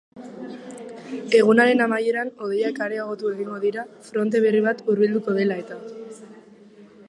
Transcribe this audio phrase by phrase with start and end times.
[1.39, 5.79] Egunaren amaieran hodeiak areagotu egingo dira, fronte berri bat hurbilduko dela eta.